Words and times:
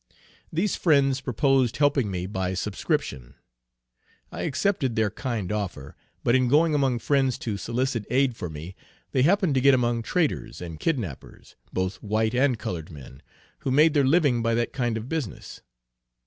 These 0.51 0.77
friends 0.77 1.21
proposed 1.21 1.77
helping 1.77 2.09
me 2.09 2.25
by 2.25 2.55
subscription; 2.55 3.35
I 4.31 4.41
accepted 4.45 4.95
their 4.95 5.11
kind 5.11 5.51
offer, 5.51 5.95
but 6.23 6.33
in 6.33 6.47
going 6.47 6.73
among 6.73 6.97
friends 6.97 7.37
to 7.45 7.55
solicit 7.55 8.07
aid 8.09 8.35
for 8.35 8.49
me, 8.49 8.75
they 9.11 9.21
happened 9.21 9.53
to 9.53 9.61
get 9.61 9.75
among 9.75 10.01
traitors, 10.01 10.59
and 10.59 10.79
kidnappers, 10.79 11.55
both 11.71 11.97
white 12.01 12.33
and 12.33 12.57
colored 12.57 12.89
men, 12.89 13.21
who 13.59 13.69
made 13.69 13.93
their 13.93 14.03
living 14.03 14.41
by 14.41 14.55
that 14.55 14.73
kind 14.73 14.97
of 14.97 15.07
business. 15.07 15.61